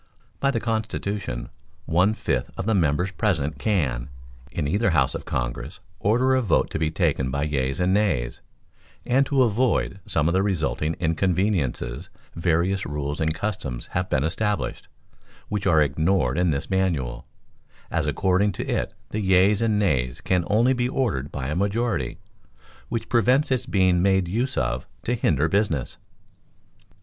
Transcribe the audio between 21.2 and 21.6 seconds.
by a